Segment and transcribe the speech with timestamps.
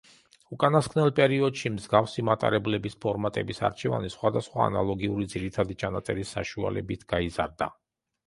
[0.55, 7.69] უკანასკნელ პერიოდში მსგავსი მატარებლების ფორმატების არჩევანი სხვადასხვა ანალოგური ძირითადი ჩანაწერის საშუალებით გაიზარდა.